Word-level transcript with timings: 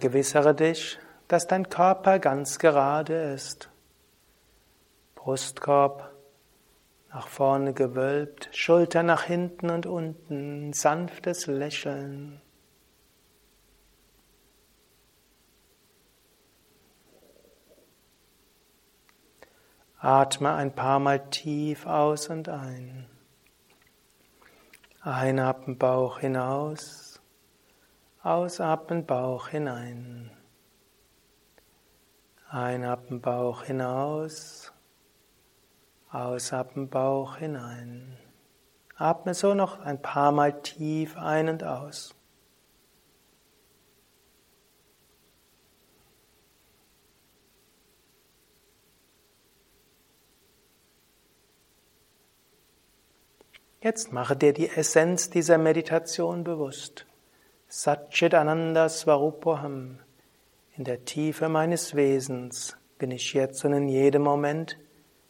Vergewissere 0.00 0.54
dich, 0.54 0.98
dass 1.28 1.46
dein 1.46 1.68
Körper 1.68 2.18
ganz 2.18 2.58
gerade 2.58 3.34
ist. 3.34 3.68
Brustkorb 5.14 6.10
nach 7.10 7.28
vorne 7.28 7.74
gewölbt, 7.74 8.48
Schulter 8.52 9.02
nach 9.02 9.24
hinten 9.24 9.68
und 9.68 9.84
unten, 9.84 10.72
sanftes 10.72 11.46
Lächeln. 11.48 12.40
Atme 19.98 20.54
ein 20.54 20.74
paar 20.74 20.98
Mal 20.98 21.28
tief 21.28 21.84
aus 21.84 22.28
und 22.28 22.48
ein. 22.48 23.06
Einatmen 25.02 25.76
Bauch 25.76 26.20
hinaus. 26.20 27.09
Ausatmen 28.22 29.06
Bauch 29.06 29.48
hinein. 29.48 30.30
Einatmen 32.50 33.22
Bauch 33.22 33.62
hinaus. 33.62 34.74
Ausatmen 36.10 36.90
Bauch 36.90 37.36
hinein. 37.36 38.18
Atme 38.96 39.32
so 39.32 39.54
noch 39.54 39.80
ein 39.80 40.02
paar 40.02 40.32
Mal 40.32 40.60
tief 40.60 41.16
ein 41.16 41.48
und 41.48 41.64
aus. 41.64 42.14
Jetzt 53.80 54.12
mache 54.12 54.36
dir 54.36 54.52
die 54.52 54.68
Essenz 54.68 55.30
dieser 55.30 55.56
Meditation 55.56 56.44
bewusst. 56.44 57.06
Satchitananda 57.72 58.88
Svarupoham. 58.88 60.00
In 60.76 60.82
der 60.82 61.04
Tiefe 61.04 61.48
meines 61.48 61.94
Wesens 61.94 62.76
bin 62.98 63.12
ich 63.12 63.32
jetzt 63.32 63.64
und 63.64 63.72
in 63.72 63.86
jedem 63.86 64.22
Moment 64.22 64.76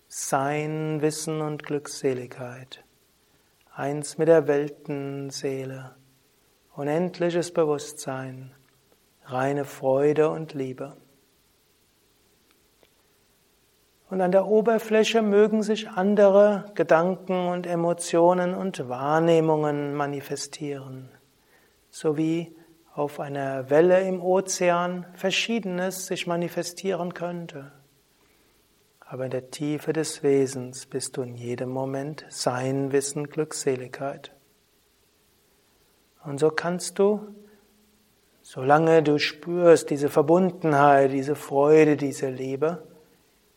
Sein, 0.08 1.02
Wissen 1.02 1.42
und 1.42 1.62
Glückseligkeit. 1.62 2.82
Eins 3.74 4.16
mit 4.16 4.28
der 4.28 4.48
Weltenseele. 4.48 5.96
Unendliches 6.74 7.52
Bewusstsein. 7.52 8.52
Reine 9.26 9.66
Freude 9.66 10.30
und 10.30 10.54
Liebe. 10.54 10.96
Und 14.08 14.22
an 14.22 14.32
der 14.32 14.46
Oberfläche 14.46 15.20
mögen 15.20 15.62
sich 15.62 15.90
andere 15.90 16.72
Gedanken 16.74 17.48
und 17.48 17.66
Emotionen 17.66 18.54
und 18.54 18.88
Wahrnehmungen 18.88 19.92
manifestieren 19.92 21.10
sowie 21.90 22.56
auf 22.94 23.20
einer 23.20 23.70
Welle 23.70 24.06
im 24.06 24.22
Ozean 24.22 25.06
Verschiedenes 25.14 26.06
sich 26.06 26.26
manifestieren 26.26 27.14
könnte. 27.14 27.72
Aber 29.00 29.24
in 29.24 29.30
der 29.30 29.50
Tiefe 29.50 29.92
des 29.92 30.22
Wesens 30.22 30.86
bist 30.86 31.16
du 31.16 31.22
in 31.22 31.36
jedem 31.36 31.70
Moment 31.70 32.24
Sein, 32.28 32.92
Wissen, 32.92 33.28
Glückseligkeit. 33.28 34.32
Und 36.24 36.38
so 36.38 36.50
kannst 36.50 36.98
du, 36.98 37.34
solange 38.42 39.02
du 39.02 39.18
spürst 39.18 39.90
diese 39.90 40.08
Verbundenheit, 40.08 41.12
diese 41.12 41.34
Freude, 41.34 41.96
diese 41.96 42.28
Liebe, 42.28 42.86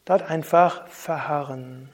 dort 0.05 0.23
einfach 0.23 0.87
verharren. 0.87 1.89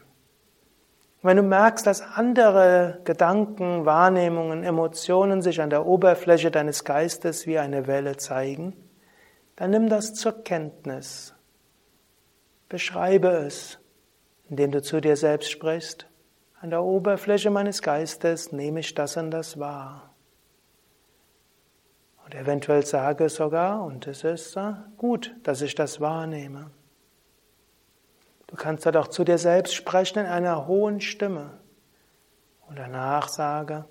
Wenn 1.22 1.36
du 1.36 1.44
merkst, 1.44 1.86
dass 1.86 2.02
andere 2.02 3.02
Gedanken, 3.04 3.86
Wahrnehmungen, 3.86 4.64
Emotionen 4.64 5.42
sich 5.42 5.62
an 5.62 5.70
der 5.70 5.86
Oberfläche 5.86 6.50
deines 6.50 6.86
Geistes 6.86 7.46
wie 7.46 7.58
eine 7.58 7.88
Welle 7.88 8.16
zeigen, 8.16 8.74
dann 9.58 9.72
nimm 9.72 9.90
das 9.90 10.14
zur 10.14 10.44
Kenntnis. 10.44 11.34
Beschreibe 12.70 13.28
es, 13.30 13.80
indem 14.50 14.72
du 14.72 14.82
zu 14.82 15.02
dir 15.02 15.18
selbst 15.18 15.52
sprichst. 15.52 16.08
An 16.62 16.70
der 16.70 16.84
Oberfläche 16.84 17.50
meines 17.50 17.82
Geistes 17.82 18.54
nehme 18.54 18.80
ich 18.80 18.94
das 18.94 19.18
und 19.18 19.32
das 19.32 19.60
wahr. 19.60 20.14
Und 22.24 22.36
eventuell 22.36 22.86
sage 22.86 23.28
sogar, 23.28 23.84
und 23.84 24.08
es 24.08 24.24
ist 24.24 24.58
gut, 24.98 25.36
dass 25.44 25.62
ich 25.62 25.76
das 25.76 26.00
wahrnehme. 26.00 26.72
Du 28.50 28.56
kannst 28.56 28.84
dort 28.84 28.98
auch 28.98 29.10
zu 29.10 29.24
dir 29.24 29.38
selbst 29.38 29.76
sprechen 29.76 30.18
in 30.18 30.26
einer 30.26 30.66
hohen 30.66 31.02
Stimme 31.02 31.60
und 32.68 32.80
danach 32.80 33.28
sage, 33.28 33.86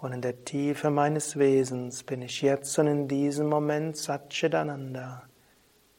und 0.00 0.12
in 0.12 0.22
der 0.22 0.44
Tiefe 0.44 0.90
meines 0.90 1.38
Wesens 1.38 2.02
bin 2.02 2.22
ich 2.22 2.40
jetzt 2.40 2.76
und 2.78 2.86
in 2.86 3.08
diesem 3.08 3.48
Moment 3.48 3.96
Satchitananda, 3.96 5.22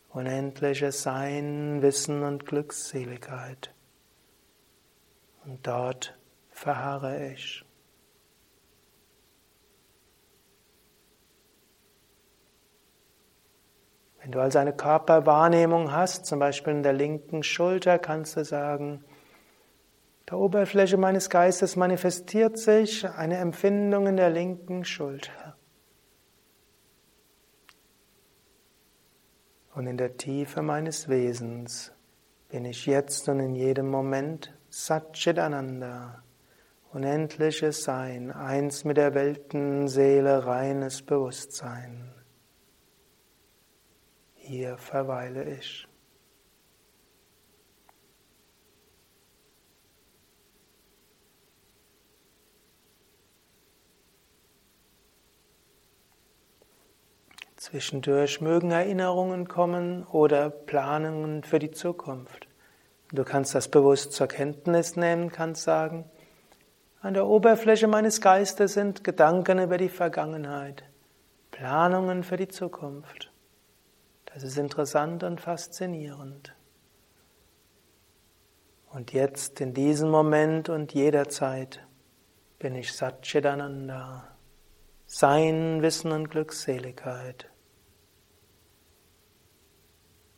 unendliches 0.09 1.03
Sein, 1.03 1.81
Wissen 1.81 2.23
und 2.23 2.45
Glückseligkeit. 2.45 3.73
Und 5.45 5.65
dort 5.65 6.17
verharre 6.49 7.31
ich. 7.31 7.62
Wenn 14.23 14.31
du 14.31 14.39
also 14.39 14.57
eine 14.57 14.71
Körperwahrnehmung 14.71 15.91
hast, 15.91 16.25
zum 16.25 16.39
Beispiel 16.39 16.71
in 16.71 16.83
der 16.83 16.93
linken 16.93 17.43
Schulter, 17.43 17.99
kannst 17.99 18.37
du 18.37 18.45
sagen, 18.45 19.03
der 20.29 20.37
Oberfläche 20.37 20.95
meines 20.95 21.29
Geistes 21.29 21.75
manifestiert 21.75 22.57
sich 22.57 23.05
eine 23.05 23.35
Empfindung 23.35 24.07
in 24.07 24.15
der 24.15 24.29
linken 24.29 24.85
Schulter. 24.85 25.57
Und 29.75 29.87
in 29.87 29.97
der 29.97 30.15
Tiefe 30.15 30.61
meines 30.61 31.09
Wesens 31.09 31.91
bin 32.47 32.63
ich 32.63 32.85
jetzt 32.85 33.27
und 33.27 33.41
in 33.41 33.55
jedem 33.55 33.89
Moment 33.89 34.53
Satchitananda, 34.69 36.23
unendliches 36.93 37.83
Sein, 37.83 38.31
eins 38.31 38.85
mit 38.85 38.95
der 38.95 39.15
Weltenseele, 39.15 40.45
reines 40.45 41.01
Bewusstsein. 41.01 42.22
Hier 44.45 44.77
verweile 44.77 45.49
ich. 45.55 45.87
Zwischendurch 57.55 58.41
mögen 58.41 58.71
Erinnerungen 58.71 59.47
kommen 59.47 60.05
oder 60.07 60.49
Planungen 60.49 61.43
für 61.43 61.59
die 61.59 61.71
Zukunft. 61.71 62.49
Du 63.13 63.23
kannst 63.23 63.55
das 63.55 63.69
bewusst 63.69 64.11
zur 64.11 64.27
Kenntnis 64.27 64.97
nehmen, 64.97 65.31
kannst 65.31 65.63
sagen, 65.63 66.03
an 66.99 67.13
der 67.13 67.27
Oberfläche 67.27 67.87
meines 67.87 68.19
Geistes 68.19 68.73
sind 68.73 69.05
Gedanken 69.05 69.59
über 69.59 69.77
die 69.77 69.87
Vergangenheit, 69.87 70.83
Planungen 71.51 72.23
für 72.23 72.35
die 72.35 72.49
Zukunft. 72.49 73.32
Das 74.33 74.41
ist 74.43 74.57
interessant 74.57 75.23
und 75.23 75.39
faszinierend. 75.41 76.55
Und 78.89 79.13
jetzt 79.13 79.61
in 79.61 79.73
diesem 79.73 80.09
Moment 80.09 80.69
und 80.69 80.93
jederzeit 80.93 81.85
bin 82.57 82.75
ich 82.75 82.93
Satchitananda, 82.93 84.35
Sein, 85.05 85.81
Wissen 85.81 86.11
und 86.11 86.29
Glückseligkeit, 86.29 87.49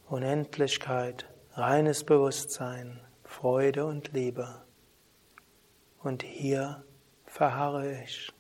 Unendlichkeit, 0.07 1.25
reines 1.53 2.03
Bewusstsein, 2.03 3.00
Freude 3.24 3.86
und 3.86 4.12
Liebe 4.12 4.65
und 6.00 6.24
hier 6.24 6.83
verharre 7.25 8.01
ich. 8.03 8.34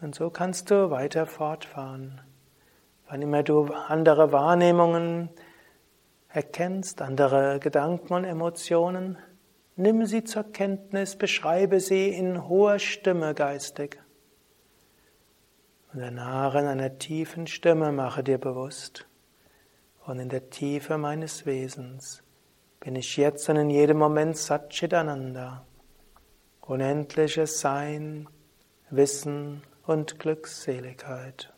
Und 0.00 0.14
so 0.14 0.30
kannst 0.30 0.70
du 0.70 0.90
weiter 0.90 1.26
fortfahren. 1.26 2.20
Wann 3.08 3.22
immer 3.22 3.42
du 3.42 3.64
andere 3.64 4.32
Wahrnehmungen 4.32 5.30
erkennst, 6.28 7.02
andere 7.02 7.58
Gedanken 7.58 8.12
und 8.12 8.24
Emotionen, 8.24 9.18
nimm 9.76 10.06
sie 10.06 10.24
zur 10.24 10.44
Kenntnis, 10.44 11.16
beschreibe 11.16 11.80
sie 11.80 12.10
in 12.10 12.48
hoher 12.48 12.78
Stimme 12.78 13.34
geistig. 13.34 13.98
Und 15.92 16.00
danach 16.00 16.54
in 16.54 16.66
einer 16.66 16.98
tiefen 16.98 17.46
Stimme 17.46 17.92
mache 17.92 18.22
dir 18.22 18.38
bewusst, 18.38 19.06
und 20.04 20.20
in 20.20 20.28
der 20.28 20.48
Tiefe 20.48 20.96
meines 20.96 21.44
Wesens 21.44 22.22
bin 22.80 22.96
ich 22.96 23.16
jetzt 23.16 23.48
und 23.50 23.56
in 23.56 23.68
jedem 23.68 23.98
Moment 23.98 24.36
Satchitananda, 24.36 25.66
unendliches 26.60 27.60
Sein, 27.60 28.28
Wissen 28.90 29.62
und 29.88 30.18
Glückseligkeit. 30.18 31.50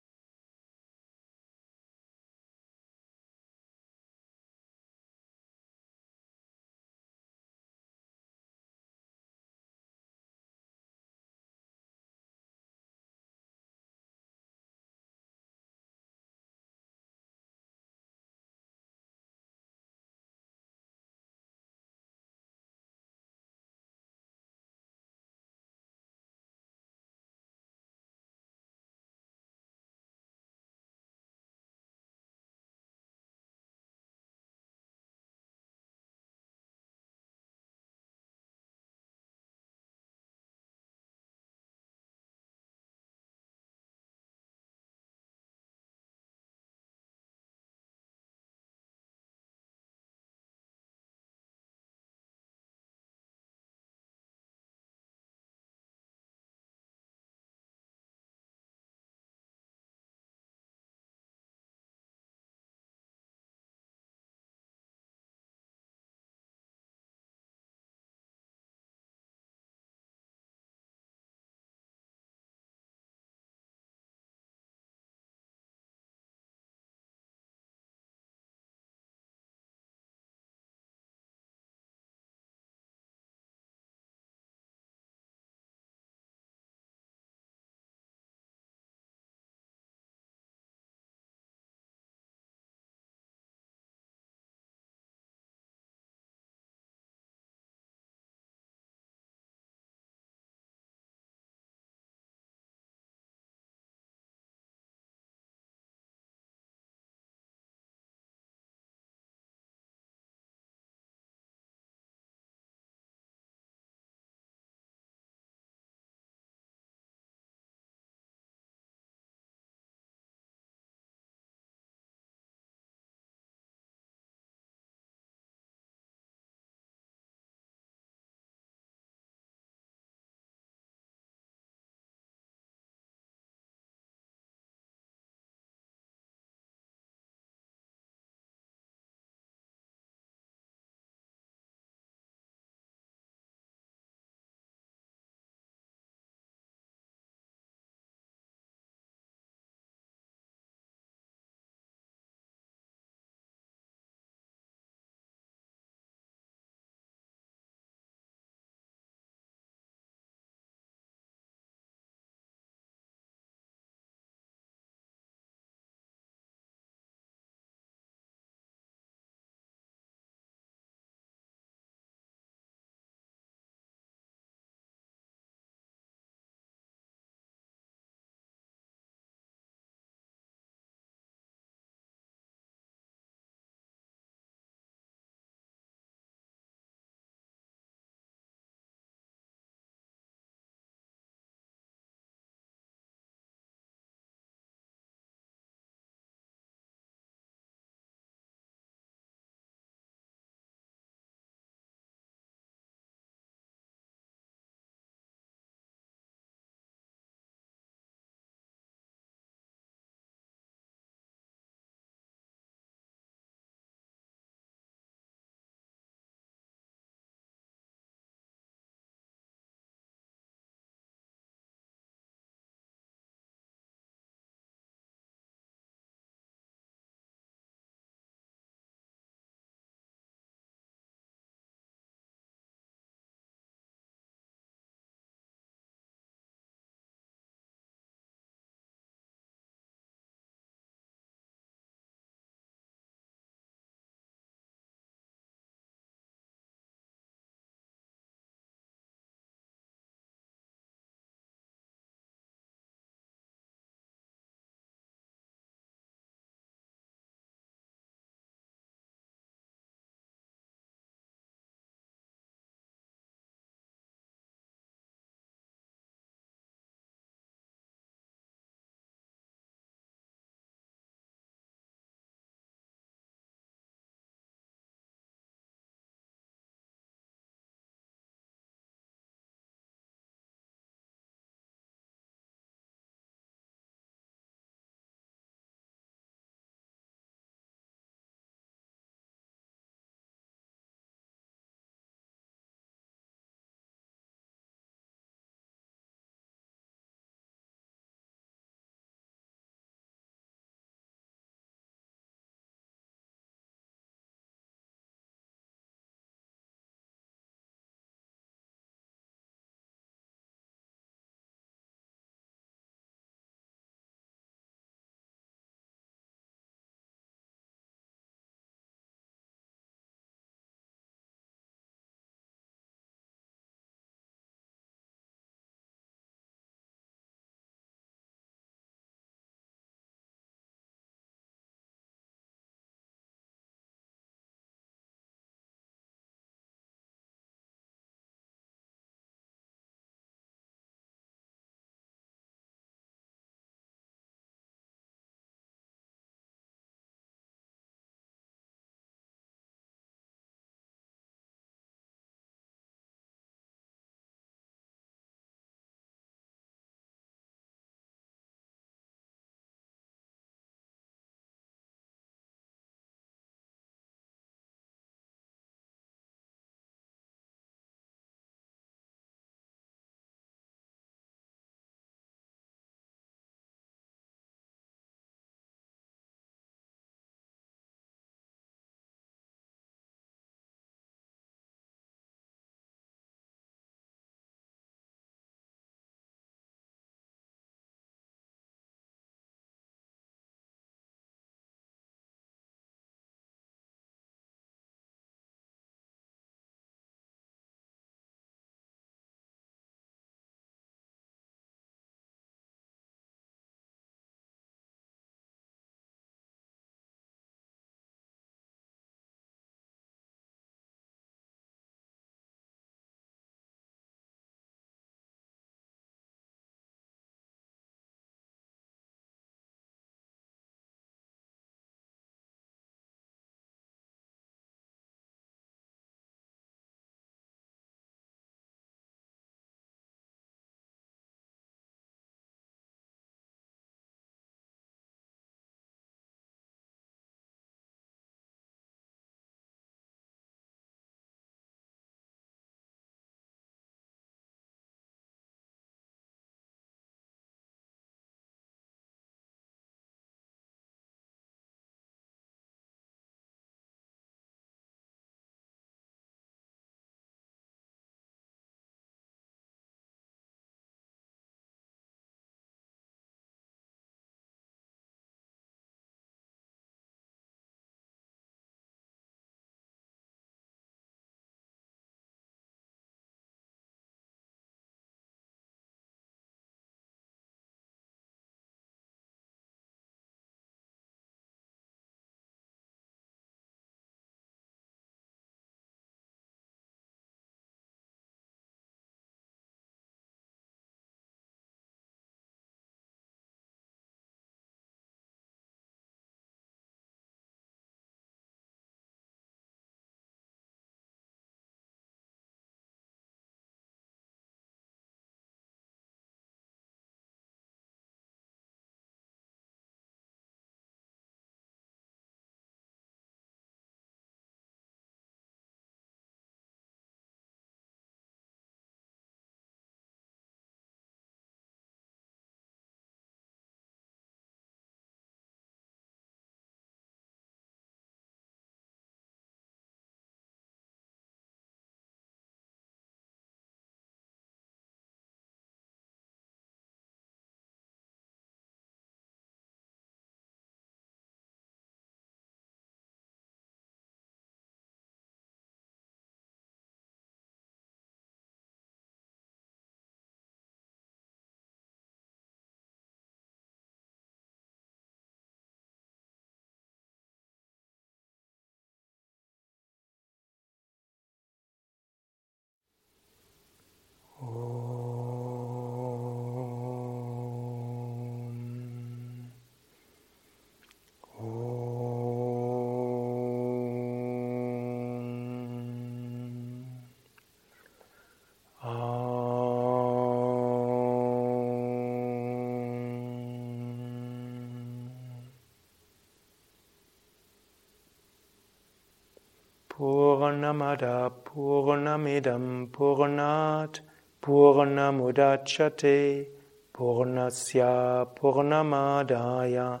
Purnamada 590.76 591.32
Purnamidam 591.44 592.88
Purnat 592.90 594.00
Purnamudachate 594.42 596.46
Purnasya 596.94 598.26
Purnamadaya 598.36 600.00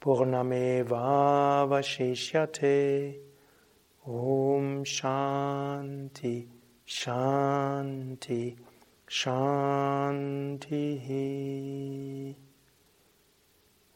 Purnameva 0.00 1.66
Vashishyate 1.68 3.16
Om 4.08 4.84
Shanti 4.84 6.46
Shanti 6.86 8.56
Shanti 9.08 10.84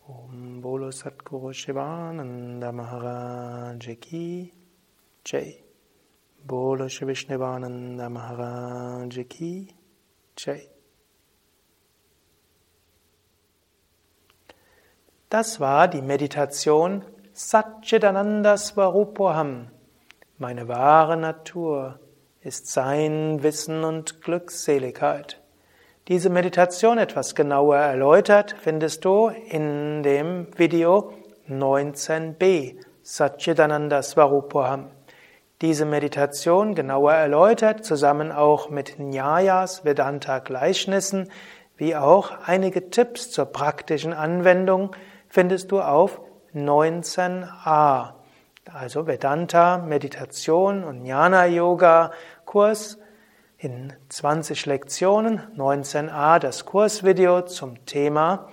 Om 0.09 0.61
Bolo 0.61 0.91
Satguru 0.91 1.53
Shivananda 1.53 2.73
Maharaj 2.73 4.01
Ki 4.01 4.53
Jai 5.25 5.70
Bolo 6.47 6.89
Shri 6.89 7.07
Vishnevananda 7.07 8.09
Maharaj 8.09 9.29
Ki 9.29 9.69
Jai 10.37 10.69
Das 15.29 15.61
war 15.61 15.87
die 15.87 16.03
Meditation 16.03 17.05
Satchitananda 17.33 18.57
Swarupoham. 18.57 19.69
Meine 20.39 20.67
wahre 20.67 21.17
Natur 21.17 22.01
ist 22.41 22.67
Sein, 22.67 23.43
Wissen 23.43 23.85
und 23.85 24.23
Glückseligkeit. 24.23 25.41
Diese 26.09 26.31
Meditation 26.31 26.99
etwas 26.99 27.37
genauer 27.37 27.77
erläutert 27.77 28.57
findest 28.59 29.05
du 29.05 29.29
in 29.29 30.03
dem 30.03 30.49
Video 30.59 31.13
19b 31.49 32.77
Satchitananda 33.03 34.03
Swarupoham. 34.03 34.91
Diese 35.61 35.85
Meditation 35.85 36.75
genauer 36.75 37.13
erläutert, 37.13 37.85
zusammen 37.85 38.33
auch 38.33 38.71
mit 38.71 38.99
Nyayas, 38.99 39.85
Vedanta 39.85 40.39
Gleichnissen, 40.39 41.29
wie 41.77 41.97
auch 41.97 42.33
einige 42.47 42.89
Tipps 42.89 43.31
zur 43.31 43.45
praktischen 43.45 44.15
Anwendung 44.15 44.97
findest 45.29 45.71
du 45.71 45.81
auf 45.81 46.23
19a. 46.55 48.15
Also 48.73 49.07
Vedanta, 49.07 49.79
Meditation 49.79 50.83
und 50.85 51.05
Jnana 51.05 51.47
Yoga 51.47 52.13
Kurs 52.47 52.99
in 53.59 53.93
20 54.09 54.65
Lektionen, 54.65 55.41
19a 55.57 56.39
das 56.39 56.65
Kursvideo 56.65 57.43
zum 57.43 57.85
Thema 57.85 58.49